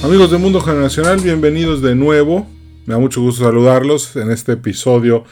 [0.00, 2.46] Amigos de Mundo Generacional, bienvenidos de nuevo.
[2.86, 5.24] Me da mucho gusto saludarlos en este episodio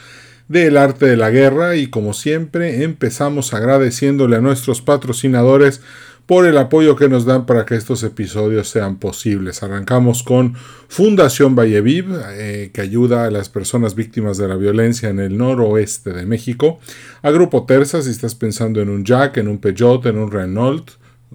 [0.49, 5.81] del arte de la guerra y como siempre empezamos agradeciéndole a nuestros patrocinadores
[6.25, 9.63] por el apoyo que nos dan para que estos episodios sean posibles.
[9.63, 10.55] Arrancamos con
[10.89, 16.11] Fundación Valleviv, eh, que ayuda a las personas víctimas de la violencia en el noroeste
[16.11, 16.79] de México.
[17.21, 20.91] A Grupo Terza, si estás pensando en un Jack, en un Peugeot, en un Renault,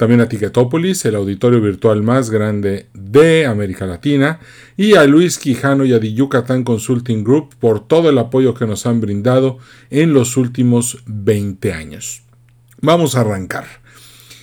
[0.00, 4.40] También a Ticketopolis, el auditorio virtual más grande de América Latina,
[4.74, 8.66] y a Luis Quijano y a The Yucatán Consulting Group por todo el apoyo que
[8.66, 9.58] nos han brindado
[9.90, 12.22] en los últimos 20 años.
[12.80, 13.66] Vamos a arrancar.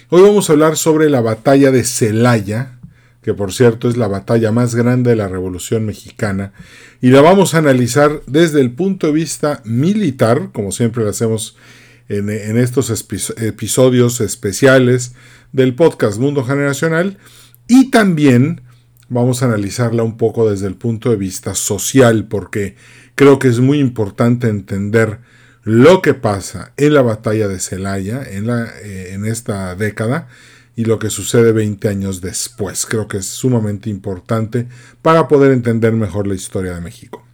[0.09, 2.76] Hoy vamos a hablar sobre la batalla de Celaya,
[3.27, 6.53] que por cierto es la batalla más grande de la Revolución Mexicana,
[7.01, 11.57] y la vamos a analizar desde el punto de vista militar, como siempre lo hacemos
[12.07, 12.89] en, estos
[13.35, 15.13] episodios especiales
[15.51, 17.17] del podcast Mundo Generacional,
[17.67, 18.61] y también
[19.09, 22.77] vamos a analizarla un poco desde el punto de vista social, porque
[23.15, 25.19] creo que es muy importante entender
[25.63, 30.29] lo que pasa en la batalla de Celaya en, la, eh, en esta década
[30.77, 32.85] y lo que sucede 20 años después.
[32.85, 34.67] Creo que es sumamente importante
[35.01, 37.25] para poder entender mejor la historia de México.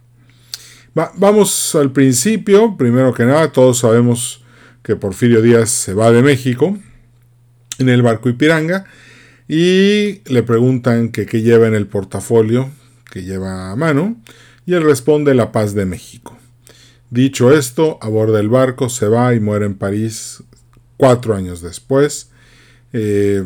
[0.94, 2.76] vamos al principio.
[2.78, 4.42] Primero que nada, todos sabemos
[4.82, 6.78] que Porfirio Díaz se va de México
[7.78, 8.86] en el barco Ipiranga
[9.46, 12.70] y le preguntan que qué lleva en el portafolio
[13.10, 14.16] que lleva a mano
[14.64, 16.38] y él responde la paz de México.
[17.10, 20.42] Dicho esto, aborda el barco, se va y muere en París
[20.96, 22.30] cuatro años después
[22.96, 23.44] eh,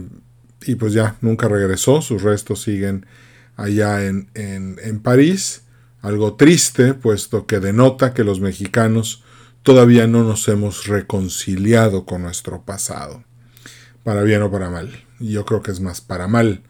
[0.67, 3.07] y pues ya nunca regresó, sus restos siguen
[3.57, 5.63] allá en, en, París.
[6.03, 9.25] Algo triste, puesto que denota que los mexicanos
[9.63, 13.25] todavía no nos hemos reconciliado con nuestro pasado,
[14.05, 14.91] para bien o para mal.
[15.19, 16.63] Yo creo que es más para mal.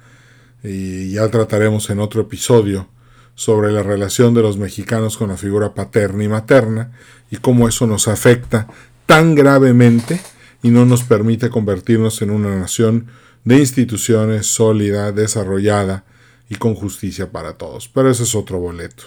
[0.63, 2.89] Y ya trataremos en otro episodio
[3.35, 6.93] sobre la relación de los mexicanos con la figura paterna y materna
[7.31, 8.69] y cómo eso nos afecta
[9.07, 10.21] tan gravemente
[10.63, 13.07] y no nos permite convertirnos en una nación
[13.45, 16.05] de instituciones sólida, desarrollada
[16.49, 17.89] y con justicia para todos.
[17.89, 19.05] Pero ese es otro boleto.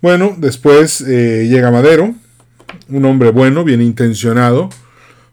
[0.00, 2.14] Bueno, después eh, llega Madero,
[2.88, 4.70] un hombre bueno, bien intencionado,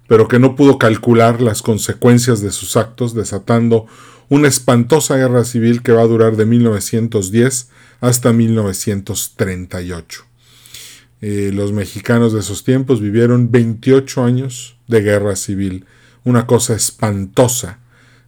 [0.07, 3.85] pero que no pudo calcular las consecuencias de sus actos, desatando
[4.29, 7.69] una espantosa guerra civil que va a durar de 1910
[8.01, 10.26] hasta 1938.
[11.21, 15.85] Eh, los mexicanos de esos tiempos vivieron 28 años de guerra civil.
[16.23, 17.79] Una cosa espantosa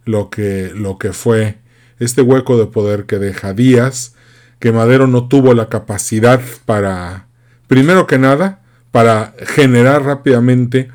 [0.04, 1.58] lo que, lo que fue
[1.98, 4.14] este hueco de poder que deja Díaz,
[4.58, 7.26] que Madero no tuvo la capacidad para,
[7.66, 10.88] primero que nada, para generar rápidamente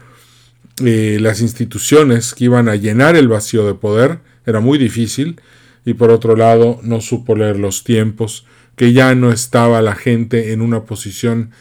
[0.84, 5.40] eh, las instituciones que iban a llenar el vacío de poder, era muy difícil,
[5.86, 8.46] y por otro lado no supo leer los tiempos,
[8.76, 11.52] que ya no estaba la gente en una posición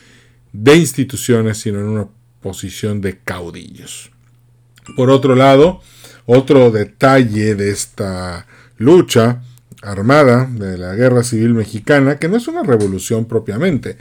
[0.55, 2.09] de instituciones, sino en una
[2.41, 4.13] posición de caudillos.
[4.97, 5.81] Por otro lado,
[6.27, 8.47] otro detalle de esta
[8.79, 9.43] lucha
[9.83, 13.99] armada de la Guerra Civil Mexicana, que no es una revolución propiamente,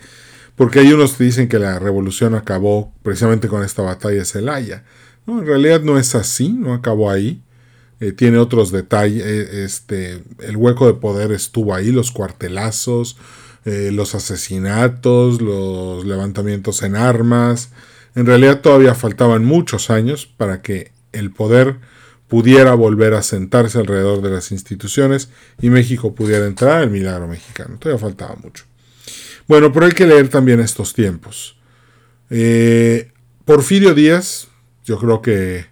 [0.56, 4.84] porque hay unos que dicen que la revolución acabó precisamente con esta batalla de Celaya.
[5.26, 7.42] En realidad no es así, no acabó ahí.
[8.00, 9.24] Eh, tiene otros detalles.
[9.26, 13.18] Eh, este, el hueco de poder estuvo ahí, los cuartelazos,
[13.66, 17.70] eh, los asesinatos, los levantamientos en armas.
[18.16, 21.78] En realidad todavía faltaban muchos años para que el poder
[22.28, 25.30] pudiera volver a sentarse alrededor de las instituciones
[25.62, 27.78] y México pudiera entrar al milagro mexicano.
[27.78, 28.66] Todavía faltaba mucho.
[29.48, 31.58] Bueno, pero hay que leer también estos tiempos.
[32.30, 33.12] Eh,
[33.46, 34.48] Porfirio Díaz,
[34.86, 35.66] yo creo que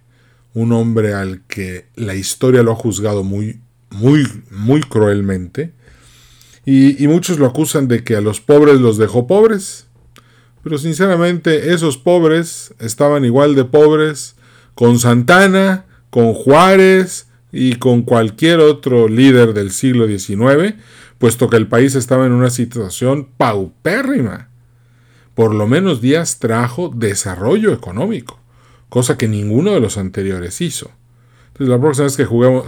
[0.54, 3.60] un hombre al que la historia lo ha juzgado muy,
[3.90, 5.74] muy, muy cruelmente,
[6.66, 9.88] y, muchos lo acusan de que a los pobres los dejó pobres.
[10.64, 14.36] Pero sinceramente esos pobres estaban igual de pobres
[14.76, 20.76] con Santana, con Juárez y con cualquier otro líder del siglo XIX,
[21.18, 24.50] puesto que el país estaba en una situación paupérrima.
[25.34, 28.40] por lo menos Díaz trajo desarrollo económico,
[28.90, 30.92] cosa que ninguno de los anteriores hizo.
[31.48, 32.28] Entonces la próxima vez que,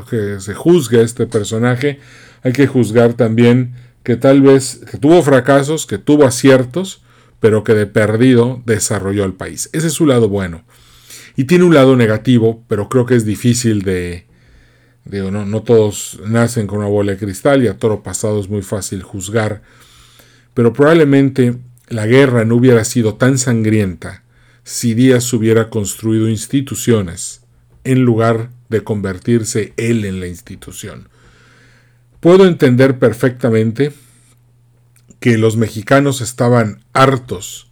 [0.10, 2.00] que se juzgue a este personaje,
[2.44, 3.74] hay que juzgar también
[4.04, 7.02] que tal vez que tuvo fracasos, que tuvo aciertos,
[7.40, 9.70] pero que de perdido desarrolló el país.
[9.74, 10.64] Ese es su lado bueno.
[11.36, 14.26] Y tiene un lado negativo, pero creo que es difícil de...
[15.06, 18.50] Digo, no, no todos nacen con una bola de cristal y a toro pasado es
[18.50, 19.62] muy fácil juzgar.
[20.54, 21.58] Pero probablemente
[21.90, 24.24] la guerra no hubiera sido tan sangrienta
[24.64, 27.42] si Díaz hubiera construido instituciones
[27.84, 31.10] en lugar de convertirse él en la institución.
[32.24, 33.92] Puedo entender perfectamente
[35.20, 37.68] que los mexicanos estaban hartos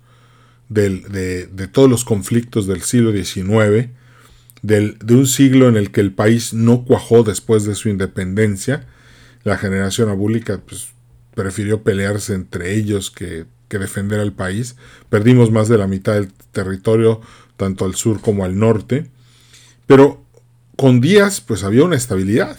[0.68, 3.92] de, todos los conflictos del siglo XIX,
[4.62, 8.86] de un siglo en el que el país no cuajó después de su independencia.
[9.46, 10.90] La generación abúlica pues,
[11.34, 14.76] prefirió pelearse entre ellos que, que defender al país.
[15.08, 17.22] Perdimos más de la mitad del territorio,
[17.56, 19.10] tanto al sur como al norte.
[19.88, 20.26] Pero
[20.76, 22.58] con Díaz pues había una estabilidad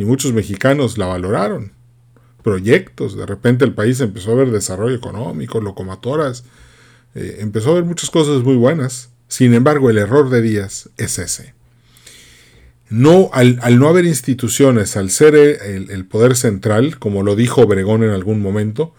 [0.00, 1.72] y muchos mexicanos la valoraron.
[2.42, 6.44] Proyectos, de repente el país empezó a ver desarrollo económico, locomotoras,
[7.14, 9.10] eh, empezó a ver muchas cosas muy buenas.
[9.28, 11.52] Sin embargo, el error de Díaz es ese.
[12.88, 18.10] No, al, no haber instituciones, al ser el, poder central, como lo dijo Obregón en
[18.10, 18.94] algún momento,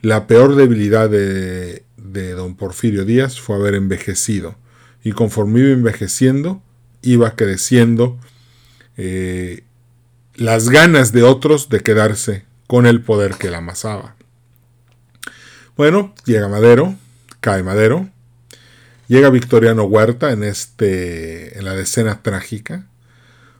[0.00, 4.56] la peor debilidad de, don Porfirio Díaz fue haber envejecido.
[5.04, 6.62] Y conforme iba envejeciendo,
[7.02, 8.18] iba creciendo
[8.96, 9.64] eh,
[10.34, 14.16] las ganas de otros de quedarse con el poder que la amasaba.
[15.76, 16.96] Bueno, llega Madero,
[17.40, 18.08] cae Madero,
[19.08, 22.86] llega Victoriano Huerta en, este, en la decena trágica,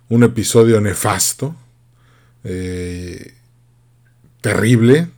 [0.08, 1.56] un episodio nefasto,
[2.44, 3.34] eh,
[4.40, 5.08] terrible,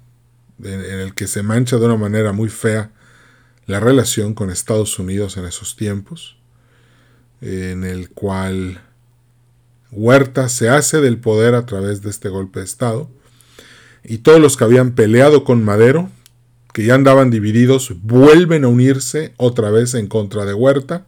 [0.62, 2.90] en, el que se mancha de una manera muy fea
[3.66, 6.36] la relación con Estados Unidos en esos tiempos,
[7.40, 8.80] en el cual
[9.96, 13.08] Huerta se hace del poder a través de este golpe de Estado,
[14.02, 16.10] y todos los que habían peleado con Madero,
[16.72, 21.06] que ya andaban divididos, vuelven a unirse otra vez en contra de Huerta,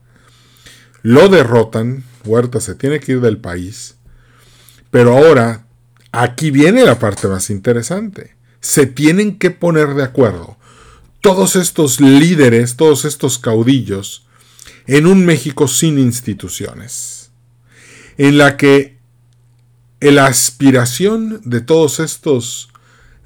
[1.03, 3.95] lo derrotan, Huerta se tiene que ir del país,
[4.89, 5.67] pero ahora
[6.11, 10.57] aquí viene la parte más interesante, se tienen que poner de acuerdo
[11.19, 14.25] todos estos líderes, todos estos caudillos,
[14.85, 17.16] en un México sin instituciones
[18.17, 18.97] en la que
[19.99, 22.69] la aspiración de todos estos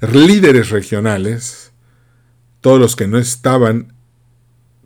[0.00, 1.72] líderes regionales,
[2.60, 3.94] todos los que no estaban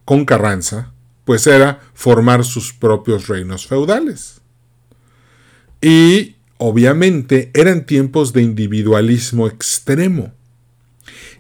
[0.05, 0.93] con Carranza,
[1.25, 4.41] pues era formar sus propios reinos feudales.
[5.81, 10.33] Y obviamente eran tiempos de individualismo extremo.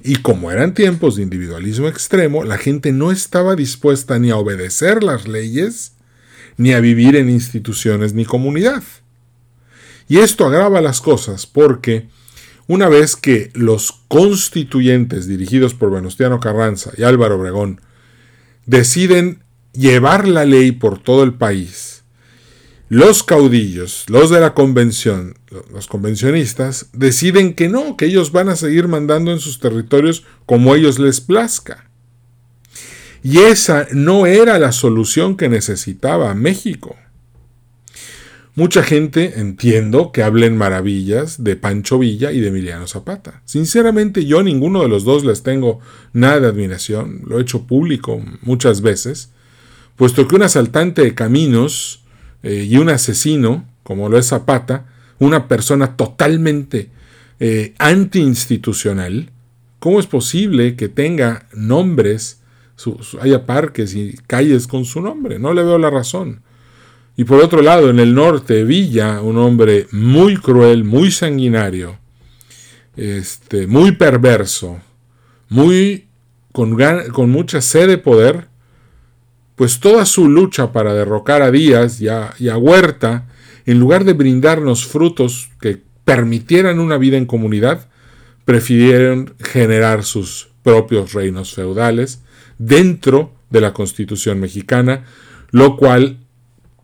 [0.03, 5.03] Y como eran tiempos de individualismo extremo, la gente no estaba dispuesta ni a obedecer
[5.03, 5.96] las leyes,
[6.57, 8.83] ni a vivir en instituciones ni comunidad.
[10.09, 12.09] Y esto agrava las cosas porque
[12.69, 17.81] una vez que los constituyentes dirigidos por Venustiano Carranza y Álvaro Obregón
[18.67, 19.43] deciden
[19.73, 22.03] llevar la ley por todo el país,
[22.89, 25.35] los caudillos, los de la convención,
[25.73, 30.75] los convencionistas, deciden que no, que ellos van a seguir mandando en sus territorios como
[30.75, 31.86] ellos les plazca.
[33.29, 36.95] Y esa no era la solución que necesitaba México.
[38.55, 43.43] Mucha gente entiendo que hablen maravillas de Pancho Villa y de Emiliano Zapata.
[43.45, 45.81] Sinceramente yo ninguno de los dos les tengo
[46.13, 49.33] nada de admiración, lo he hecho público muchas veces,
[49.97, 52.05] puesto que un asaltante de caminos
[52.45, 54.87] eh, y un asesino, como lo es Zapata,
[55.19, 56.91] una persona totalmente
[57.41, 59.33] eh, antiinstitucional,
[59.81, 62.39] ¿cómo es posible que tenga nombres
[63.21, 65.39] haya parques y calles con su nombre.
[65.39, 66.43] No le veo la razón.
[67.17, 71.99] Y por otro lado, en el norte, Villa, un hombre muy cruel, muy sanguinario,
[72.97, 74.81] este, muy perverso,
[75.49, 76.09] muy
[76.53, 76.77] con,
[77.13, 78.49] con mucha sed de poder,
[79.55, 83.27] pues toda su lucha para derrocar a Díaz y a, y a Huerta,
[83.65, 87.89] en lugar de brindarnos frutos que permitieran una vida en comunidad,
[88.45, 92.21] prefirieron generar sus propios reinos feudales
[92.59, 95.05] dentro de la Constitución mexicana,
[95.51, 96.19] lo cual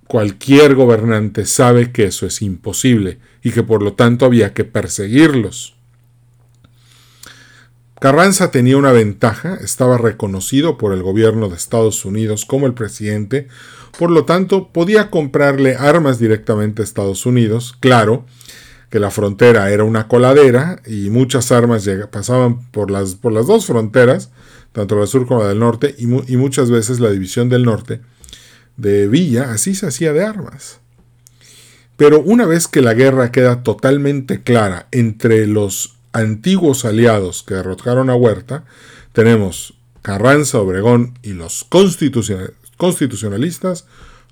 [0.07, 5.75] cualquier gobernante sabe que eso es imposible y que por lo tanto había que perseguirlos.
[8.01, 13.47] Carranza tenía una ventaja, estaba reconocido por el gobierno de Estados Unidos como el presidente,
[13.97, 18.27] por lo tanto podía comprarle armas directamente a Estados Unidos, claro
[18.93, 23.65] que la frontera era una coladera y muchas armas pasaban por las, por las dos
[23.65, 24.29] fronteras,
[24.73, 27.65] tanto la del sur como la del norte, y, y muchas veces la división del
[27.65, 28.03] norte
[28.77, 30.81] de Villa así se hacía de armas.
[31.97, 38.11] Pero una vez que la guerra queda totalmente clara entre los antiguos aliados que derrotaron
[38.11, 38.65] a Huerta,
[39.15, 39.73] tenemos
[40.03, 41.65] Carranza, Obregón y los
[42.77, 43.87] constitucionalistas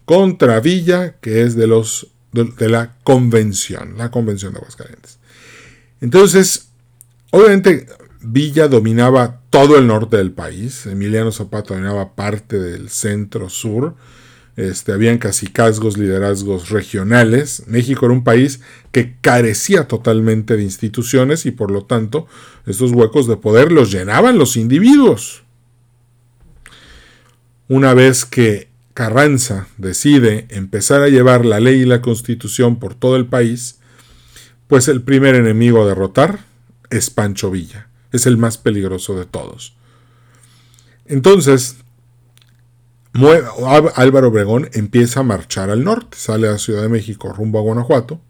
[0.04, 5.18] contra Villa, que es de los de, la convención, la convención de Aguascalientes.
[6.00, 6.68] Entonces,
[7.30, 7.86] obviamente
[8.22, 13.96] Villa dominaba todo el norte del país, Emiliano Zapata dominaba parte del centro sur,
[14.56, 17.62] este, habían casicazgos, liderazgos regionales.
[17.66, 18.60] México era un país
[18.92, 22.26] que carecía totalmente de instituciones y por lo tanto
[22.66, 25.44] estos huecos de poder los llenaban los individuos.
[27.68, 28.69] Una vez que
[29.00, 33.78] Carranza decide empezar a llevar la ley y la constitución por todo el país,
[34.66, 36.40] pues el primer enemigo a derrotar
[36.90, 39.74] es Pancho Villa, es el más peligroso de todos.
[41.06, 41.76] Entonces,
[43.94, 48.20] Álvaro Obregón empieza a marchar al norte, sale a Ciudad de México rumbo a Guanajuato.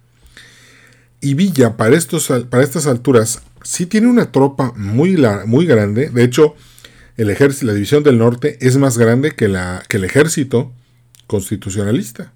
[1.21, 6.11] Y Villa, para, estos, para estas alturas, sí tiene una tropa muy, muy grande.
[6.11, 6.55] De hecho,
[7.25, 10.73] la división del norte es más grande que, la, que el ejército
[11.27, 12.33] constitucionalista.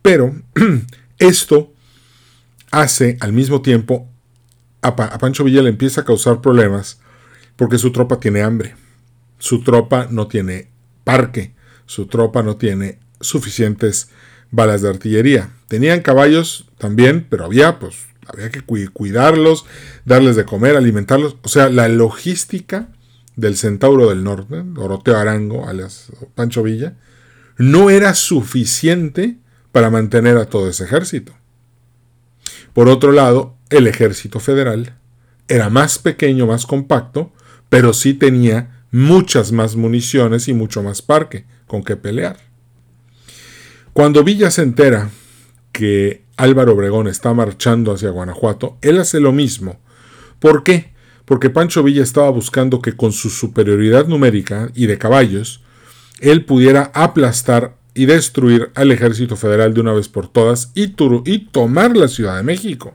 [0.00, 0.34] Pero
[1.18, 1.72] esto
[2.70, 4.08] hace al mismo tiempo
[4.80, 7.00] a, a Pancho Villa le empieza a causar problemas
[7.56, 8.74] porque su tropa tiene hambre.
[9.38, 10.68] Su tropa no tiene
[11.04, 11.54] parque.
[11.86, 14.08] Su tropa no tiene suficientes
[14.50, 15.50] balas de artillería.
[15.68, 19.66] Tenían caballos también, pero había pues había que cuidarlos,
[20.04, 22.88] darles de comer, alimentarlos, o sea, la logística
[23.36, 26.96] del Centauro del Norte, Doroteo Arango, alias Pancho Villa,
[27.58, 29.38] no era suficiente
[29.72, 31.32] para mantener a todo ese ejército.
[32.72, 34.96] Por otro lado, el ejército federal
[35.48, 37.32] era más pequeño, más compacto,
[37.68, 42.36] pero sí tenía muchas más municiones y mucho más parque con que pelear.
[43.92, 45.10] Cuando Villa se entera
[45.72, 49.80] que Álvaro Obregón está marchando hacia Guanajuato, él hace lo mismo.
[50.38, 50.91] ¿Por qué?
[51.24, 55.62] Porque Pancho Villa estaba buscando que con su superioridad numérica y de caballos,
[56.20, 61.96] él pudiera aplastar y destruir al ejército federal de una vez por todas y, tomar
[61.96, 62.94] la Ciudad de México.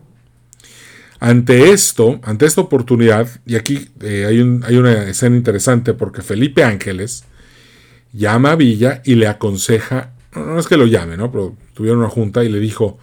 [1.20, 6.64] Ante esto, ante esta oportunidad, y aquí eh, hay, hay, una escena interesante porque Felipe
[6.64, 7.26] Ángeles
[8.14, 11.32] llama a Villa y le aconseja, no es que lo llame, ¿no?
[11.32, 13.00] Pero tuvieron una junta y le dijo,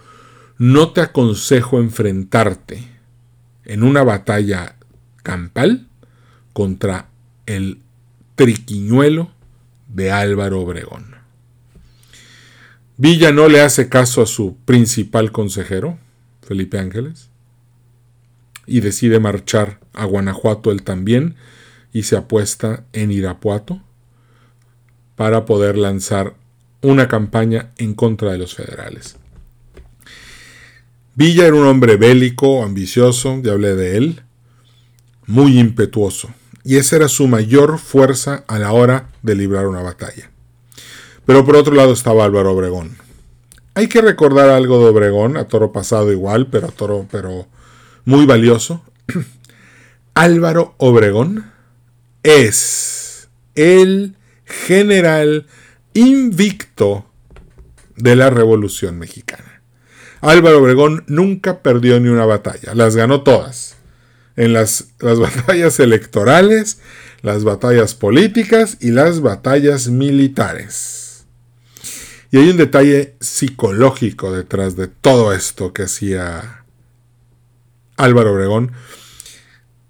[0.57, 2.87] no te aconsejo enfrentarte
[3.65, 4.77] en una batalla
[5.25, 5.87] campal
[6.53, 7.09] contra
[7.47, 7.79] el
[8.35, 9.31] triquiñuelo
[9.87, 11.15] de Álvaro Obregón.
[12.97, 15.97] Villa no le hace caso a su principal consejero,
[16.43, 17.29] Felipe Ángeles,
[18.67, 21.35] y decide marchar a Guanajuato él también
[21.91, 23.81] y se apuesta en Irapuato
[25.15, 26.35] para poder lanzar
[26.81, 29.17] una campaña en contra de los federales.
[31.15, 34.24] Villa era un hombre bélico, ambicioso, ya hablé de él,
[35.27, 36.29] muy impetuoso,
[36.63, 40.31] y esa era su mayor fuerza a la hora de librar una batalla.
[41.25, 42.97] Pero por otro lado estaba Álvaro Obregón.
[43.73, 47.47] Hay que recordar algo de Obregón, a toro pasado igual, pero a toro, pero
[48.05, 48.83] muy valioso.
[50.13, 51.51] Álvaro Obregón
[52.23, 54.15] es el
[54.45, 55.47] general
[55.93, 57.05] invicto
[57.95, 59.61] de la Revolución Mexicana.
[60.21, 63.74] Álvaro Obregón nunca perdió ni una batalla, las ganó todas.
[64.35, 66.79] En las, las batallas electorales,
[67.21, 71.25] las batallas políticas y las batallas militares.
[72.31, 76.65] Y hay un detalle psicológico detrás de todo esto que hacía
[77.97, 78.73] Álvaro Obregón,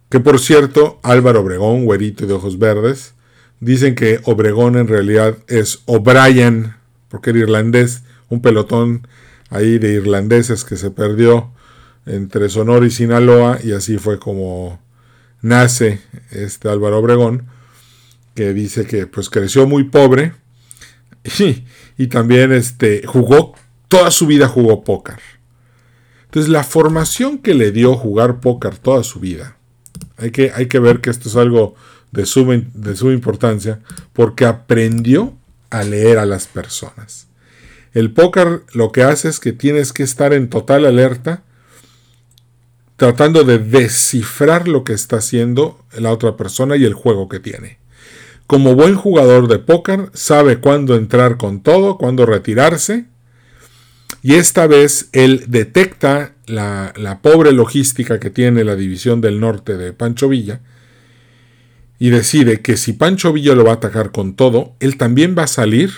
[0.09, 3.15] que por cierto, Álvaro Obregón, güerito de ojos verdes,
[3.59, 6.75] dicen que Obregón en realidad es O'Brien,
[7.09, 9.07] porque era irlandés, un pelotón
[9.49, 11.51] ahí de irlandeses que se perdió
[12.05, 14.79] entre Sonora y Sinaloa, y así fue como
[15.41, 17.47] nace este Álvaro Obregón,
[18.33, 20.33] que dice que pues creció muy pobre
[21.39, 21.63] y,
[21.97, 23.55] y también este, jugó,
[23.87, 25.19] toda su vida jugó póker.
[26.25, 29.55] Entonces, la formación que le dio jugar póker toda su vida,
[30.17, 31.75] hay que, hay que ver que esto es algo
[32.11, 33.79] de suma, de suma importancia,
[34.11, 35.33] porque aprendió
[35.69, 37.27] a leer a las personas.
[37.93, 41.43] El póker lo que hace es que tienes que estar en total alerta,
[42.95, 47.77] tratando de descifrar lo que está haciendo la otra persona y el juego que tiene.
[48.47, 53.05] Como buen jugador de póker, sabe cuándo entrar con todo, cuándo retirarse
[54.25, 59.93] y esta vez él detecta la, pobre logística que tiene la división del norte de
[59.93, 60.61] Pancho Villa
[61.99, 65.43] y decide que si Pancho Villa lo va a atacar con todo, él también va
[65.43, 65.91] a salir,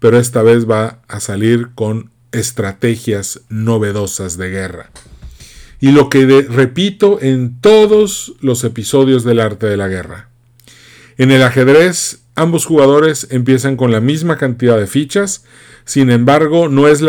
[0.00, 4.90] pero esta vez va a salir con estrategias novedosas de guerra.
[5.80, 10.28] Y lo que repito en todos los episodios del arte de la guerra.
[11.18, 15.44] En el ajedrez, ambos jugadores empiezan con la misma cantidad de fichas,
[15.88, 17.02] sin embargo, no es,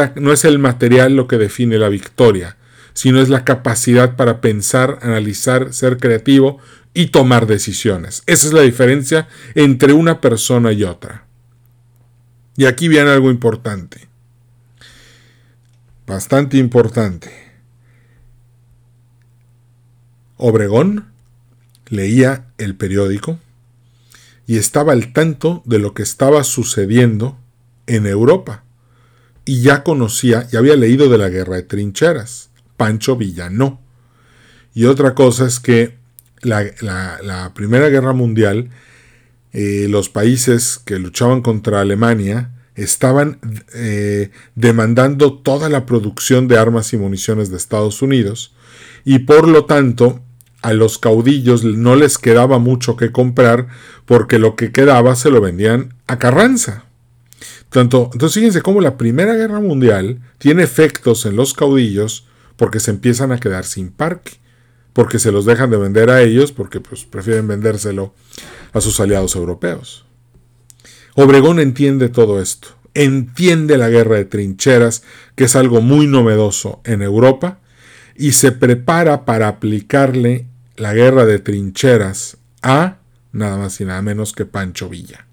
[0.46, 2.56] el material lo que define la victoria,
[2.94, 6.60] sino es la capacidad para pensar, analizar, ser creativo
[6.94, 8.24] y tomar decisiones.
[8.26, 11.26] Esa es la diferencia entre una persona y otra.
[12.56, 14.08] Y aquí viene algo importante.
[16.08, 17.49] Bastante importante.
[20.40, 21.12] Obregón
[21.90, 23.38] leía el periódico
[24.48, 27.38] y estaba al tanto de lo que estaba sucediendo
[27.88, 28.64] en Europa.
[29.46, 32.50] Y ya conocía, y había leído de la guerra de trincheras.
[32.78, 33.82] Pancho Villano.
[34.74, 35.98] Y otra cosa es que
[36.42, 38.70] la, Primera Guerra Mundial,
[39.52, 43.40] eh, los países que luchaban contra Alemania estaban
[43.76, 48.54] eh, demandando toda la producción de armas y municiones de Estados Unidos
[49.04, 50.22] y por lo tanto
[50.62, 53.68] a los caudillos no les quedaba mucho que comprar
[54.06, 56.86] porque lo que quedaba se lo vendían a Carranza.
[57.70, 62.92] Tanto, entonces fíjense cómo la Primera Guerra Mundial tiene efectos en los caudillos porque se
[62.92, 64.40] empiezan a quedar sin parque
[65.00, 68.14] porque se los dejan de vender a ellos, porque pues, prefieren vendérselo
[68.74, 70.06] a sus aliados europeos.
[71.16, 75.04] Obregón entiende todo esto, entiende la guerra de trincheras,
[75.36, 77.60] que es algo muy novedoso en Europa,
[78.18, 80.48] y se prepara para aplicarle
[80.80, 82.98] la guerra de trincheras a
[83.32, 85.28] nada más y nada menos que Pancho Villa.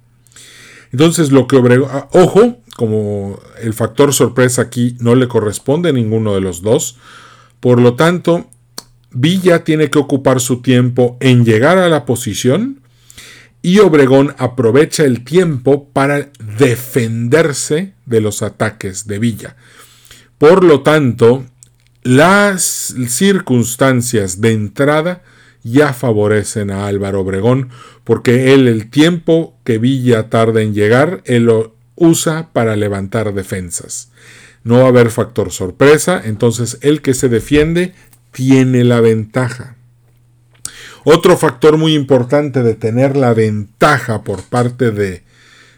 [0.92, 5.92] Entonces lo que Obregón, ah, ojo, como el factor sorpresa aquí no le corresponde a
[5.92, 6.98] ninguno de los dos,
[7.60, 8.50] por lo tanto,
[9.10, 12.82] Villa tiene que ocupar su tiempo en llegar a la posición
[13.62, 19.56] y Obregón aprovecha el tiempo para defenderse de los ataques de Villa.
[20.38, 21.44] Por lo tanto,
[22.02, 25.22] las circunstancias de entrada
[25.66, 27.70] ya favorecen a Álvaro Obregón
[28.04, 34.10] porque él el tiempo que Villa tarda en llegar, él lo usa para levantar defensas.
[34.62, 37.94] No va a haber factor sorpresa, entonces el que se defiende
[38.30, 39.76] tiene la ventaja.
[41.04, 45.22] Otro factor muy importante de tener la ventaja por parte de,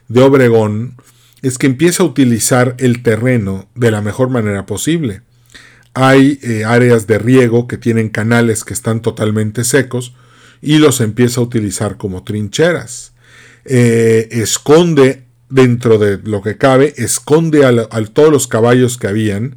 [0.08, 0.96] de Obregón
[1.42, 5.22] es que empieza a utilizar el terreno de la mejor manera posible.
[5.94, 10.14] Hay eh, áreas de riego que tienen canales que están totalmente secos
[10.60, 13.12] y los empieza a utilizar como trincheras.
[13.64, 19.56] Eh, esconde dentro de lo que cabe, esconde a, todos los caballos que habían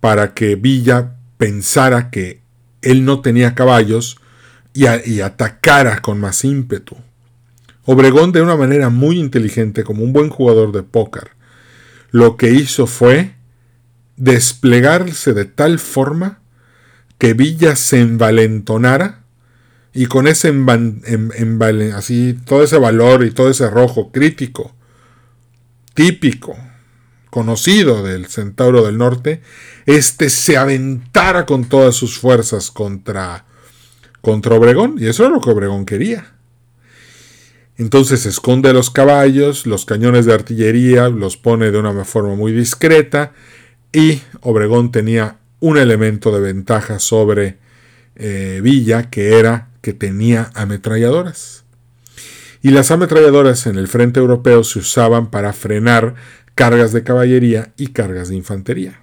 [0.00, 2.40] para que Villa pensara que
[2.82, 4.18] él no tenía caballos
[4.72, 6.96] y, atacara con más ímpetu.
[7.84, 11.30] Obregón, de una manera muy inteligente, como un buen jugador de póker,
[12.10, 13.34] lo que hizo fue
[14.20, 16.40] desplegarse de tal forma
[17.18, 19.24] que Villa se envalentonara
[19.92, 20.54] y con ese
[21.94, 24.74] así todo ese valor y todo ese rojo crítico
[25.94, 26.56] típico
[27.30, 29.40] conocido del Centauro del Norte,
[29.86, 33.46] este se aventara con todas sus fuerzas contra,
[34.20, 36.34] contra Obregón, y eso era lo que Obregón quería.
[37.78, 43.32] Entonces esconde los caballos, los cañones de artillería, los pone de una forma muy discreta,
[43.92, 47.58] y Obregón tenía un elemento de ventaja sobre
[48.16, 51.64] eh, Villa, que era que tenía ametralladoras.
[52.62, 56.14] Y las ametralladoras en el frente europeo se usaban para frenar
[56.54, 59.00] cargas de caballería y cargas de infantería.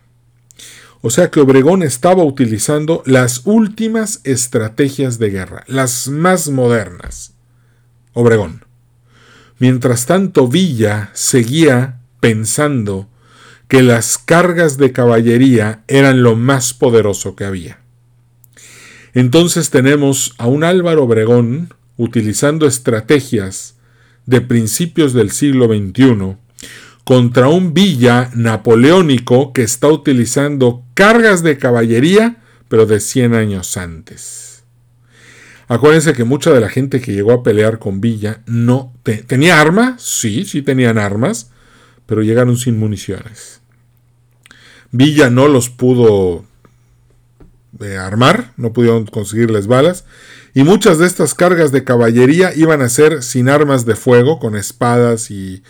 [1.01, 7.33] O sea que Obregón estaba utilizando las últimas estrategias de guerra, las más modernas.
[8.13, 8.65] Obregón.
[9.59, 13.07] Mientras tanto, Villa seguía pensando
[13.67, 17.79] que las cargas de caballería eran lo más poderoso que había.
[19.13, 23.75] Entonces tenemos a un Álvaro Obregón utilizando estrategias
[24.25, 26.37] de principios del siglo XXI
[27.03, 34.47] contra un villa napoleónico que está utilizando cargas de caballería, pero de 100 años antes.
[35.69, 38.93] Acuérdense que mucha de la gente que llegó a pelear con Villa no
[39.27, 41.51] tenía armas, sí, sí tenían armas,
[42.07, 43.61] pero llegaron sin municiones.
[44.91, 46.45] Villa no los pudo
[47.79, 50.05] eh, armar, no pudieron conseguirles balas,
[50.55, 54.55] y muchas de estas cargas de caballería iban a ser sin armas de fuego, con
[54.55, 55.61] espadas y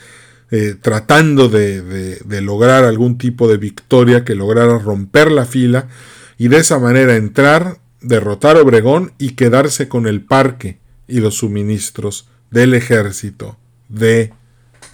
[0.49, 5.89] eh, tratando de, lograr algún tipo de victoria que lograra romper la fila
[6.37, 11.35] y de esa manera entrar, derrotar a Obregón y quedarse con el parque y los
[11.35, 13.57] suministros del ejército
[13.89, 14.31] de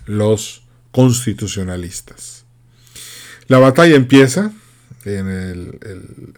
[0.07, 0.62] los
[0.93, 2.45] constitucionalistas.
[3.47, 4.53] La batalla empieza
[5.03, 5.79] en el,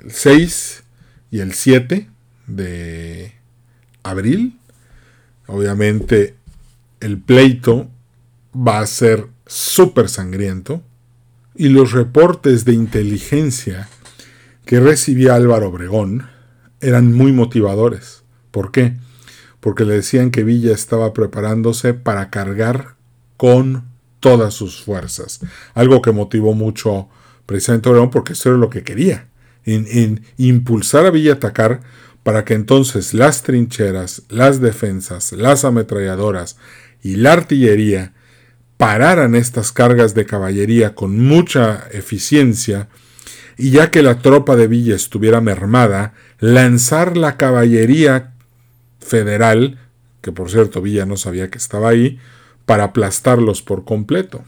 [0.09, 0.83] 6
[1.29, 2.09] y el 7
[2.47, 3.33] de
[4.01, 4.57] abril.
[5.45, 6.35] Obviamente
[6.99, 7.89] el pleito
[8.55, 10.81] va a ser súper sangriento
[11.53, 13.89] y los reportes de inteligencia
[14.65, 16.27] que recibía Álvaro Obregón
[16.81, 18.23] eran muy motivadores.
[18.51, 18.95] ¿Por qué?
[19.59, 22.95] Porque le decían que Villa estaba preparándose para cargar
[23.37, 23.94] con
[24.25, 25.39] todas sus fuerzas.
[25.75, 27.09] Algo que motivó mucho
[27.45, 29.27] precisamente Obregón porque eso era lo que quería.
[29.65, 31.81] En, impulsar a Villa a atacar
[32.23, 36.57] para que entonces las trincheras, las defensas, las ametralladoras
[37.03, 38.13] y la artillería
[38.77, 42.89] pararan estas cargas de caballería con mucha eficiencia
[43.57, 48.33] y ya que la tropa de Villa estuviera mermada, lanzar la caballería
[48.99, 49.77] federal,
[50.21, 52.19] que por cierto Villa no sabía que estaba ahí,
[52.65, 54.43] para aplastarlos por completo.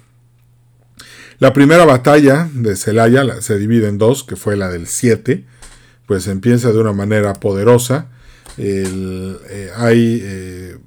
[1.39, 5.45] La primera batalla de Celaya se divide en dos, que fue la del 7,
[6.08, 8.10] pues empieza de una manera poderosa.
[8.58, 10.77] Eh, hay eh,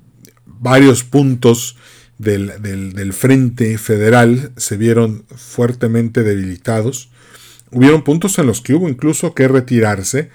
[0.46, 1.76] varios puntos
[2.20, 7.10] del, frente federal se vieron fuertemente debilitados.
[7.70, 10.30] Hubieron puntos en los que hubo incluso que retirarse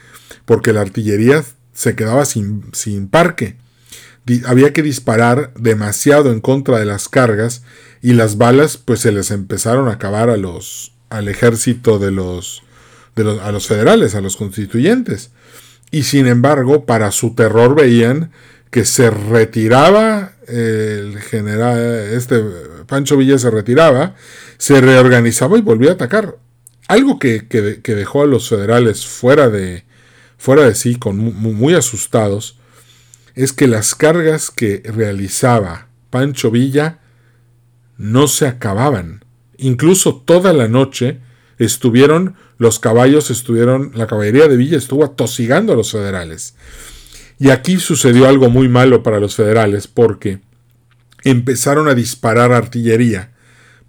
[0.45, 3.57] porque la artillería se quedaba sin, sin parque.
[4.45, 7.63] Había que disparar demasiado en contra de las cargas
[8.01, 12.63] y las balas pues se les empezaron a acabar a los al ejército de los,
[13.15, 15.31] de los a los federales, a los constituyentes.
[15.91, 18.31] Y sin embargo, para su terror veían
[18.71, 22.43] que se retiraba el general, este
[22.87, 24.15] Pancho Villa se retiraba,
[24.57, 26.37] se reorganizaba y volvía a atacar.
[26.87, 27.41] Algo que,
[27.83, 29.85] dejó a los federales fuera de,
[30.37, 32.59] fuera de sí, con muy, asustados,
[33.35, 36.99] es que las cargas que realizaba Pancho Villa
[37.97, 39.23] no se acababan.
[39.57, 41.19] Incluso toda la noche
[41.57, 46.55] estuvieron, los caballos estuvieron, la caballería de Villa estuvo atosigando a los federales.
[47.37, 50.39] Y aquí sucedió algo muy malo para los federales porque
[51.23, 53.31] empezaron a disparar artillería,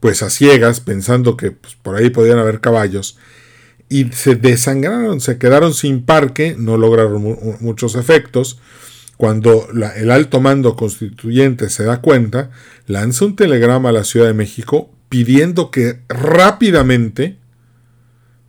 [0.01, 3.19] pues a ciegas, pensando que pues, por ahí podían haber caballos,
[3.89, 7.23] y se desangraron, se quedaron sin parque, no lograron
[7.61, 8.59] muchos efectos.
[9.17, 12.51] Cuando el alto mando constituyente se da cuenta,
[12.87, 17.39] lanza un telegrama a la Ciudad de México pidiendo que rápidamente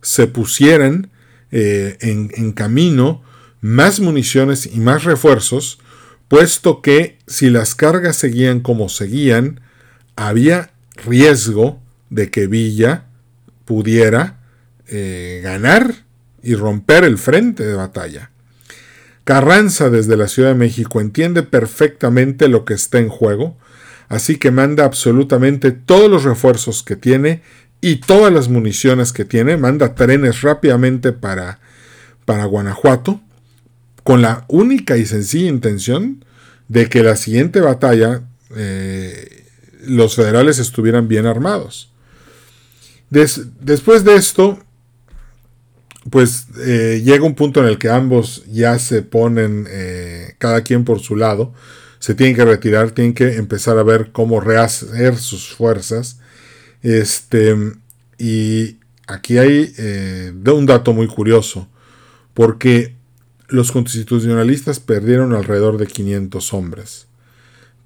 [0.02, 1.10] se pusieran
[1.50, 3.22] eh, en camino
[3.60, 5.78] más municiones y más refuerzos,
[6.28, 9.60] puesto que si las cargas seguían como seguían,
[10.16, 10.72] había
[11.04, 13.06] riesgo de que Villa
[13.64, 14.40] pudiera
[14.86, 15.94] eh, ganar
[16.42, 18.30] y romper el frente de batalla.
[19.28, 23.58] Carranza desde la Ciudad de México entiende perfectamente lo que está en juego,
[24.08, 27.42] así que manda absolutamente todos los refuerzos que tiene
[27.82, 31.60] y todas las municiones que tiene, manda trenes rápidamente para,
[32.24, 33.20] para Guanajuato,
[34.02, 36.24] con la única y sencilla intención
[36.68, 38.22] de que la siguiente batalla
[38.56, 39.44] eh,
[39.82, 41.92] los federales estuvieran bien armados.
[43.10, 44.58] después de esto,
[46.10, 50.84] pues eh, llega un punto en el que ambos ya se ponen eh, cada quien
[50.84, 51.52] por su lado,
[51.98, 56.20] se tienen que retirar, tienen que empezar a ver cómo rehacer sus fuerzas.
[56.82, 57.56] Este,
[58.18, 59.74] y aquí hay
[60.46, 61.68] un dato muy curioso,
[62.34, 62.94] porque
[63.48, 67.06] los constitucionalistas perdieron alrededor de 500 hombres,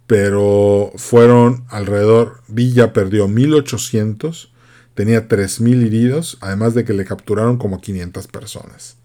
[0.06, 4.51] pero fueron alrededor, Villa perdió 1800,
[4.94, 8.96] tenía 3000 heridos, además de que le capturaron como 500 personas.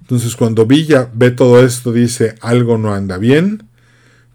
[0.00, 3.68] Entonces cuando Villa ve todo esto dice algo no anda bien,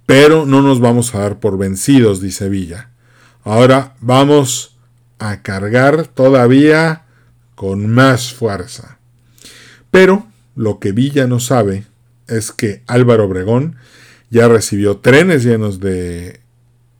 [0.06, 2.90] pero no nos vamos a dar por vencidos, dice Villa.
[3.44, 4.78] Ahora vamos
[5.20, 7.04] a cargar todavía
[7.56, 9.00] con más fuerza.
[9.92, 11.86] Pero lo que Villa no sabe
[12.28, 13.76] es que Álvaro Obregón
[14.30, 16.42] ya recibió trenes llenos de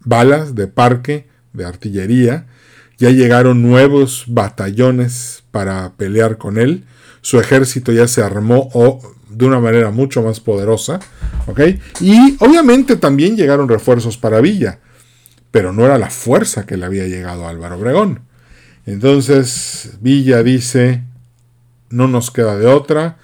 [0.04, 2.48] balas, de parque, de artillería,
[2.98, 6.86] ya llegaron nuevos batallones para pelear con él,
[7.22, 8.70] su ejército ya se armó
[9.30, 11.00] de una manera mucho más poderosa.
[12.00, 14.80] Y obviamente también llegaron refuerzos para Villa,
[15.52, 18.22] pero no era la fuerza que le había llegado a Álvaro Obregón.
[18.86, 21.04] Entonces Villa dice,
[21.90, 23.18] no nos queda de otra,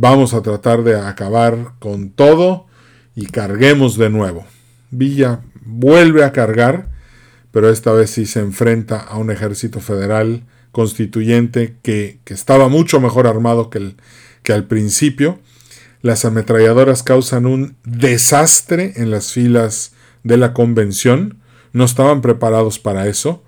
[0.00, 2.66] Vamos a tratar de acabar con todo
[3.16, 4.46] y carguemos de nuevo.
[4.92, 6.88] Villa vuelve a cargar,
[7.50, 13.26] pero esta vez sí se enfrenta a un ejército federal constituyente que, estaba mucho mejor
[13.26, 13.96] armado que, el,
[14.42, 15.40] que al principio.
[16.02, 21.38] las ametralladoras causan un desastre en las filas de la convención.
[21.72, 23.42] No estaban preparados para eso.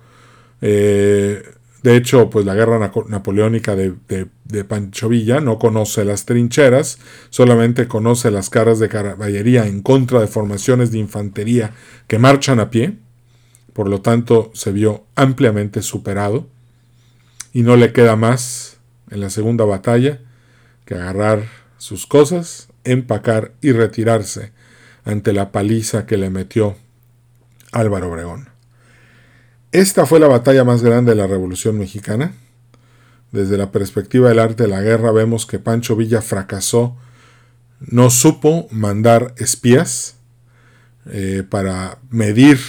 [0.61, 1.41] Eh,
[1.83, 6.99] de hecho, pues la guerra napoleónica de, de, Pancho Villa no conoce las trincheras,
[7.31, 11.71] solamente conoce las caras de caballería en contra de formaciones de infantería
[12.07, 12.97] que marchan a pie.
[13.73, 16.47] Por lo tanto, se vio ampliamente superado
[17.53, 18.77] y no le queda más
[19.09, 20.19] en la segunda batalla
[20.85, 21.45] que agarrar
[21.77, 24.51] sus cosas, empacar y retirarse
[25.03, 26.75] ante la paliza que le metió
[27.71, 28.49] Álvaro Obregón.
[29.71, 32.33] Esta fue la batalla más grande de la Revolución Mexicana.
[33.31, 36.97] Desde la perspectiva del arte de la guerra vemos que Pancho Villa fracasó,
[37.79, 40.15] no supo mandar espías
[41.05, 42.59] eh, para medir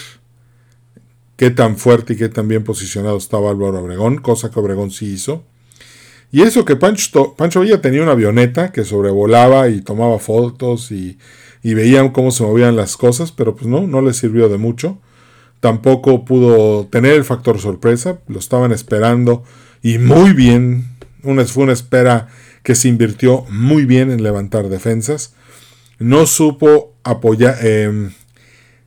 [1.37, 5.07] qué tan fuerte y qué tan bien posicionado estaba Álvaro Obregón, cosa que Obregón sí
[5.07, 5.45] hizo.
[6.31, 11.19] Y eso que Pancho, Pancho Villa tenía una avioneta que sobrevolaba y tomaba fotos y,
[11.63, 14.99] y veían cómo se movían las cosas, pero pues no, no le sirvió de mucho.
[15.61, 19.45] Tampoco pudo tener el factor sorpresa, lo estaban esperando
[19.83, 22.29] y muy bien, una, fue una espera
[22.63, 25.35] que se invirtió muy bien en levantar defensas,
[25.99, 28.13] no supo apoyar, em,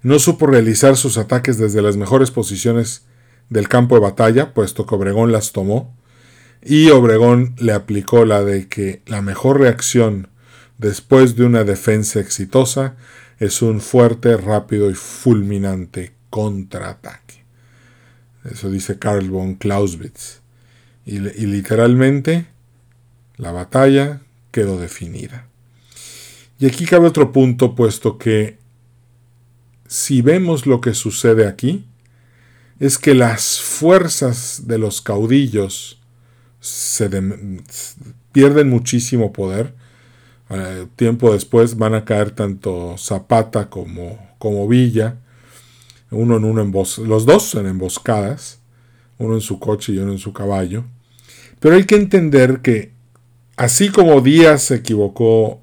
[0.06, 3.08] no supo realizar sus ataques desde las mejores posiciones
[3.50, 5.98] del campo de batalla, puesto que Obregón las tomó,
[6.64, 10.28] y Obregón le aplicó la de que la mejor reacción
[10.78, 12.98] después de una defensa exitosa
[13.40, 17.44] es un fuerte, rápido y fulminante contraataque.
[18.44, 20.42] Eso dice Karl von Clausewitz.
[21.04, 22.46] Y, y literalmente
[23.38, 25.48] la batalla quedó definida.
[26.60, 28.64] Y aquí cabe otro punto, puesto que
[29.88, 31.86] si vemos lo que sucede aquí,
[32.80, 36.00] es que las fuerzas de los caudillos
[36.60, 37.10] se
[38.32, 39.74] pierden muchísimo poder.
[40.50, 45.18] Eh, tiempo después van a caer tanto Zapata como, como Villa
[46.12, 48.60] uno en uno embos los dos en emboscadas,
[49.18, 50.86] uno en su coche y uno en su caballo.
[51.60, 52.92] Pero hay que entender que
[53.58, 55.62] así como Díaz se equivocó,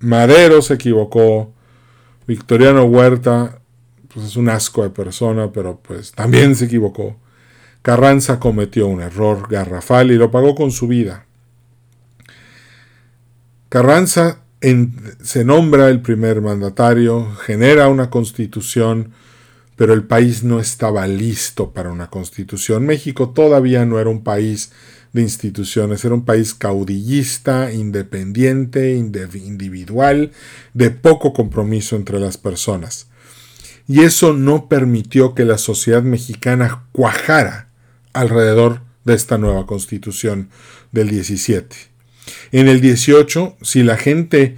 [0.00, 1.52] Madero se equivocó,
[2.26, 3.60] Victoriano Huerta,
[4.14, 7.16] pues es un asco de persona, pero pues también se equivocó.
[7.82, 11.26] Carranza cometió un error garrafal y lo pagó con su vida.
[13.68, 14.40] Carranza
[15.22, 19.10] se nombra el primer mandatario, genera una constitución,
[19.76, 22.86] pero el país no estaba listo para una constitución.
[22.86, 24.70] México todavía no era un país
[25.12, 30.30] de instituciones, era un país caudillista, independiente, individual,
[30.72, 33.08] de poco compromiso entre las personas.
[33.86, 37.68] Y eso no permitió que la sociedad mexicana cuajara
[38.12, 40.48] alrededor de esta nueva constitución
[40.92, 41.76] del 17.
[42.52, 44.56] En el 18, si la gente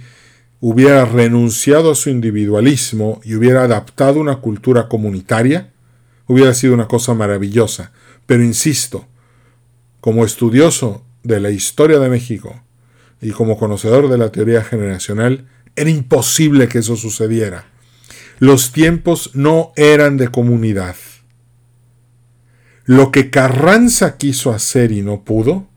[0.59, 5.73] hubiera renunciado a su individualismo y hubiera adaptado una cultura comunitaria,
[6.27, 7.91] hubiera sido una cosa maravillosa.
[8.25, 9.07] Pero insisto,
[9.99, 12.61] como estudioso de la historia de México
[13.21, 17.65] y como conocedor de la teoría generacional, era imposible que eso sucediera.
[18.39, 20.95] Los tiempos no eran de comunidad.
[22.85, 25.67] Lo que Carranza quiso hacer y no pudo,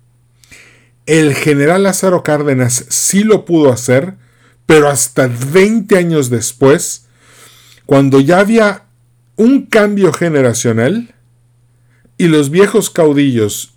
[1.07, 4.15] el general Lázaro Cárdenas sí lo pudo hacer
[4.71, 7.07] pero hasta 20 años después,
[7.87, 8.85] cuando ya había
[9.35, 11.13] un cambio generacional
[12.17, 13.75] y los viejos caudillos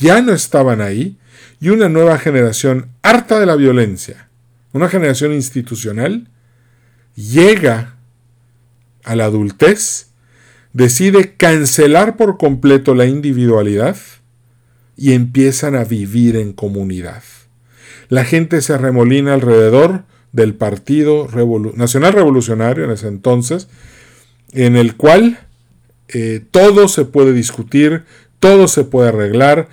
[0.00, 1.16] ya no estaban ahí,
[1.62, 4.28] y una nueva generación harta de la violencia,
[4.72, 6.28] una generación institucional,
[7.14, 7.93] llega
[9.04, 10.08] a la adultez,
[10.72, 13.96] decide cancelar por completo la individualidad
[14.96, 17.22] y empiezan a vivir en comunidad.
[18.08, 21.28] La gente se remolina alrededor del Partido
[21.74, 23.68] Nacional Revolucionario en ese entonces,
[24.52, 25.38] en el cual
[26.08, 28.04] eh, todo se puede discutir,
[28.40, 29.68] todo se puede arreglar,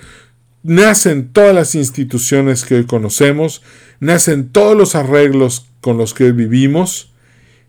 [0.63, 3.63] nacen todas las instituciones que hoy conocemos,
[3.99, 7.10] nacen todos los arreglos con los que hoy vivimos,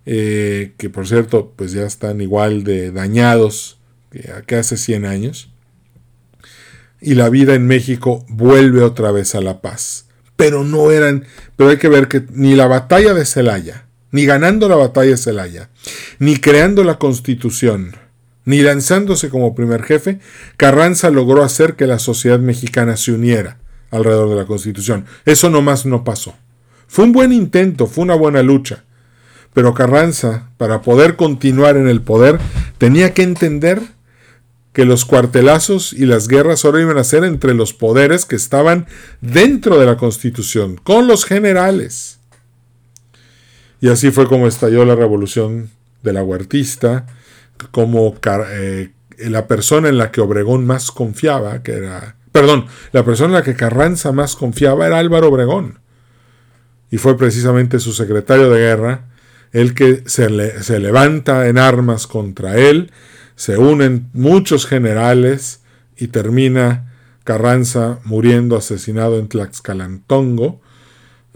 [0.06, 3.78] eh, que por cierto pues ya están igual de dañados
[4.46, 5.50] que hace 100 años,
[7.00, 10.06] y la vida en México vuelve otra vez a la paz
[10.42, 14.68] pero no eran, pero hay que ver que ni la batalla de Celaya, ni ganando
[14.68, 15.70] la batalla de Celaya,
[16.18, 17.94] ni creando la constitución,
[18.44, 20.18] ni lanzándose como primer jefe,
[20.56, 23.58] Carranza logró hacer que la sociedad mexicana se uniera
[23.92, 25.04] alrededor de la constitución.
[25.26, 26.34] Eso nomás no pasó.
[26.88, 28.82] Fue un buen intento, fue una buena lucha.
[29.54, 32.38] Pero Carranza, para poder continuar en el poder,
[32.78, 33.80] tenía que entender
[34.72, 38.86] que los cuartelazos y las guerras ahora iban a ser entre los poderes que estaban
[39.20, 42.18] dentro de la Constitución, con los generales.
[43.80, 45.70] Y así fue como estalló la revolución
[46.02, 47.06] de la huertista,
[47.70, 48.14] como
[48.50, 53.34] eh, la persona en la que Obregón más confiaba, que era, perdón, la persona en
[53.34, 55.80] la que Carranza más confiaba era Álvaro Obregón.
[56.90, 59.11] Y fue precisamente su secretario de guerra
[59.52, 62.90] el que se, levanta en armas contra él,
[63.36, 65.62] se unen muchos generales
[65.96, 66.88] y termina
[67.24, 70.60] Carranza muriendo asesinado en Tlaxcalantongo,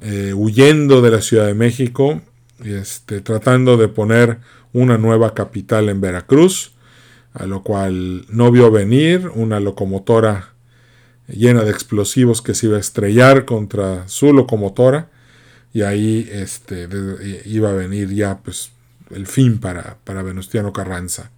[0.03, 2.23] eh, huyendo de la Ciudad de México,
[2.65, 4.39] este, tratando de poner
[4.73, 6.73] una nueva capital en Veracruz,
[7.35, 10.55] a lo cual no vio venir una locomotora
[11.29, 15.11] llena de explosivos que se iba a estrellar contra su locomotora
[15.73, 16.89] y ahí este,
[17.45, 18.71] iba a venir ya pues,
[19.11, 21.31] el fin para, para Venustiano Carranza.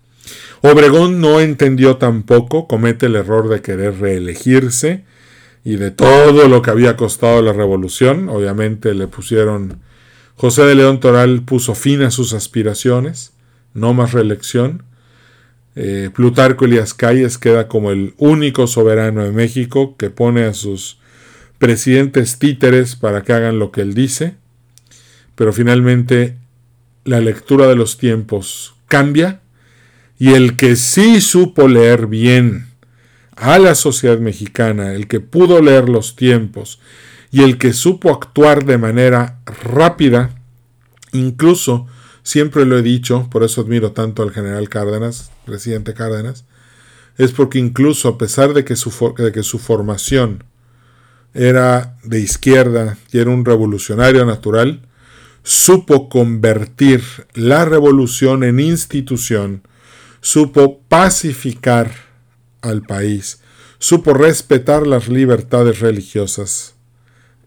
[0.61, 5.05] Obregón no entendió tampoco, comete el error de querer reelegirse
[5.65, 8.29] y de todo lo que había costado la revolución.
[8.29, 9.81] Obviamente le pusieron...
[10.37, 13.33] José de León Toral puso fin a sus aspiraciones,
[13.75, 14.85] no más reelección.
[15.75, 20.99] Eh, Plutarco Elias Calles queda como el único soberano de México que pone a sus
[21.59, 24.37] presidentes títeres para que hagan lo que él dice.
[25.35, 26.37] Pero finalmente
[27.05, 29.41] la lectura de los tiempos cambia
[30.19, 32.69] y el que sí supo leer bien
[33.37, 36.81] a la sociedad mexicana, el que pudo leer los tiempos
[37.31, 40.35] y el que supo actuar de manera rápida,
[41.13, 41.87] incluso,
[42.23, 46.45] siempre lo he dicho, por eso admiro tanto al general Cárdenas, presidente Cárdenas,
[47.17, 50.45] es porque incluso a pesar de que su, de que su formación
[51.35, 54.83] era de izquierda y era un revolucionario natural,
[55.43, 57.03] supo convertir
[57.35, 59.63] la revolución en institución
[60.21, 61.91] supo pacificar
[62.61, 63.39] al país,
[63.79, 66.75] supo respetar las libertades religiosas.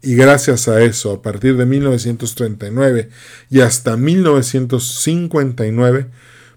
[0.02, 3.10] Y gracias a eso, a partir de 1939
[3.50, 6.08] y hasta 1959,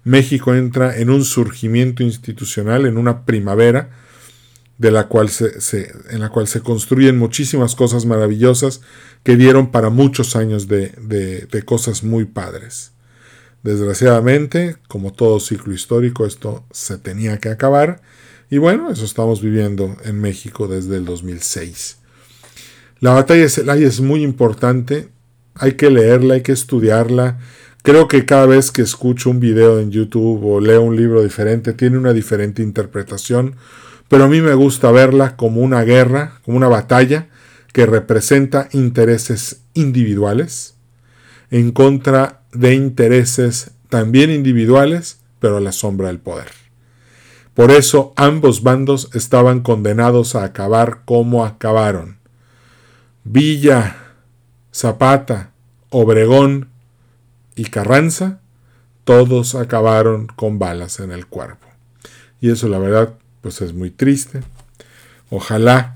[0.02, 3.90] México entra en un surgimiento institucional, en una primavera,
[4.78, 8.82] de la cual se, en la cual se construyen muchísimas cosas maravillosas
[9.22, 10.90] que dieron para muchos años de,
[11.50, 12.92] de cosas muy padres.
[13.62, 18.00] Desgraciadamente, como todo ciclo histórico, esto se tenía que acabar.
[18.48, 21.96] Y bueno, eso estamos viviendo en México desde el 2006.
[23.00, 25.08] La batalla de Celaya es muy importante.
[25.54, 27.38] Hay que leerla, hay que estudiarla.
[27.82, 31.72] Creo que cada vez que escucho un video en YouTube o leo un libro diferente,
[31.72, 33.56] tiene una diferente interpretación.
[34.08, 37.28] Pero a mí me gusta verla como una guerra, como una batalla
[37.72, 40.76] que representa intereses individuales
[41.50, 46.48] en contra de intereses también individuales, pero a la sombra del poder.
[47.54, 52.18] Por eso ambos bandos estaban condenados a acabar como acabaron.
[53.24, 53.96] Villa,
[54.74, 55.52] Zapata,
[55.90, 56.68] Obregón
[57.54, 58.40] y Carranza,
[59.04, 61.66] todos acabaron con balas en el cuerpo.
[62.40, 63.14] Y eso la verdad,
[63.46, 64.40] pues es muy triste.
[65.30, 65.94] Ojalá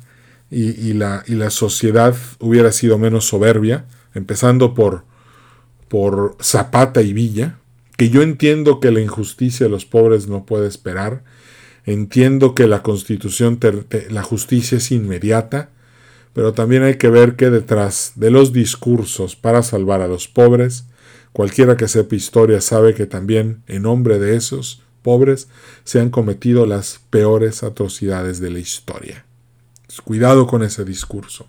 [0.52, 5.02] y, la, y la sociedad hubiera sido menos soberbia, empezando por
[5.88, 7.58] por Zapata y Villa,
[7.96, 11.24] que yo entiendo que la injusticia de los pobres no puede esperar,
[11.84, 13.58] entiendo que la constitución,
[14.10, 15.70] la justicia es inmediata,
[16.32, 20.84] pero también hay que ver que detrás de los discursos para salvar a los pobres,
[21.32, 25.48] cualquiera que sepa historia sabe que también en nombre de esos pobres
[25.84, 29.24] se han cometido las peores atrocidades de la historia.
[30.04, 31.46] Cuidado con ese discurso.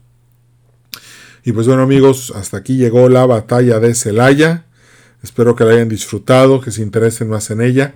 [1.43, 4.65] Y pues bueno amigos, hasta aquí llegó la batalla de Celaya.
[5.23, 7.95] Espero que la hayan disfrutado, que se interesen más en ella.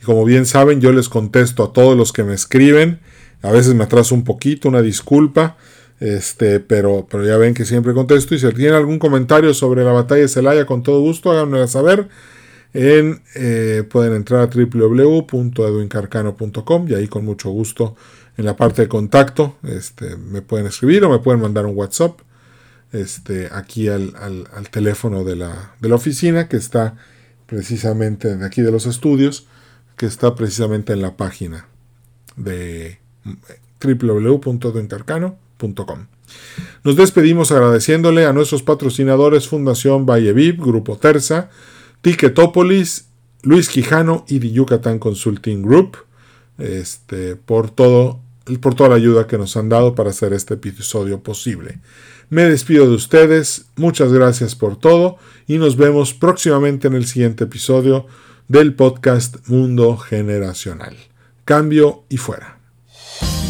[0.00, 3.00] Y como bien saben, yo les contesto a todos los que me escriben.
[3.42, 5.56] A veces me atraso un poquito, una disculpa.
[6.00, 8.34] Este, pero, pero ya ven que siempre contesto.
[8.34, 12.08] Y si tienen algún comentario sobre la batalla de Celaya, con todo gusto, háganmelo saber.
[12.78, 17.96] En, eh, pueden entrar a www.edwincarcano.com y ahí con mucho gusto
[18.36, 22.20] en la parte de contacto este, me pueden escribir o me pueden mandar un WhatsApp
[22.92, 24.12] este, aquí al,
[24.70, 26.96] teléfono de la, de la, oficina que está
[27.46, 29.46] precisamente de aquí de los estudios,
[29.96, 31.68] que está precisamente en la página
[32.36, 32.98] de
[33.82, 36.06] www.dointercano.com.
[36.84, 41.48] Nos despedimos agradeciéndole a nuestros patrocinadores Fundación Valleviv, Grupo Terza,
[42.06, 43.08] Ticketopolis,
[43.42, 45.96] Luis Quijano y The Yucatán Consulting Group
[46.56, 48.20] este, por, todo,
[48.60, 51.80] por toda la ayuda que nos han dado para hacer este episodio posible.
[52.30, 55.16] Me despido de ustedes, muchas gracias por todo
[55.48, 58.06] y nos vemos próximamente en el siguiente episodio
[58.46, 60.96] del podcast Mundo Generacional.
[61.44, 62.60] Cambio y fuera.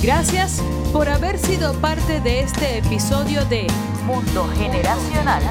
[0.02, 0.62] Gracias
[0.94, 3.66] por haber sido parte de este episodio de
[4.06, 5.42] Mundo Generacional.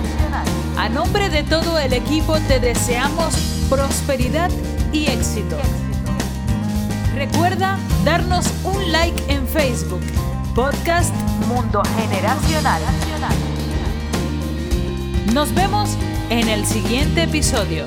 [0.77, 3.33] A nombre de todo el equipo te deseamos
[3.69, 4.51] prosperidad
[4.91, 5.57] y éxito.
[7.15, 10.01] Recuerda darnos un like en Facebook.
[10.53, 11.15] Podcast
[11.47, 12.81] Mundo Generacional.
[15.33, 15.91] Nos vemos
[16.29, 17.85] en el siguiente episodio.